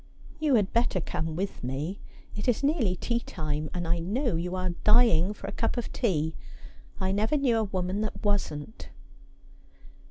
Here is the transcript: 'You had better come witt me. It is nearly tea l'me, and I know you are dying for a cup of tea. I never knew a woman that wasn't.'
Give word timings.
'You 0.39 0.55
had 0.55 0.73
better 0.73 0.99
come 0.99 1.35
witt 1.35 1.63
me. 1.63 1.99
It 2.35 2.47
is 2.47 2.63
nearly 2.63 2.95
tea 2.95 3.23
l'me, 3.37 3.69
and 3.71 3.87
I 3.87 3.99
know 3.99 4.35
you 4.35 4.55
are 4.55 4.71
dying 4.83 5.31
for 5.31 5.45
a 5.45 5.51
cup 5.51 5.77
of 5.77 5.93
tea. 5.93 6.33
I 6.99 7.11
never 7.11 7.37
knew 7.37 7.57
a 7.57 7.65
woman 7.65 8.01
that 8.01 8.25
wasn't.' 8.25 8.89